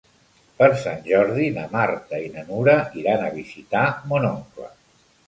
Per 0.59 0.67
Sant 0.83 1.03
Jordi 1.09 1.49
na 1.57 1.65
Marta 1.75 2.21
i 2.29 2.31
na 2.37 2.45
Nura 2.47 2.75
iran 3.03 3.27
a 3.27 3.29
visitar 3.37 3.85
mon 4.15 4.27
oncle. 4.31 4.73